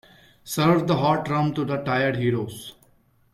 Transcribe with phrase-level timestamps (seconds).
[0.43, 2.73] Serve the hot rum to the tired heroes.